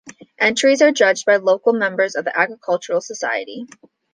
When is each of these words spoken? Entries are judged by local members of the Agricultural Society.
Entries 0.39 0.81
are 0.81 0.91
judged 0.91 1.27
by 1.27 1.35
local 1.35 1.73
members 1.73 2.15
of 2.15 2.25
the 2.25 2.35
Agricultural 2.35 3.01
Society. 3.01 3.67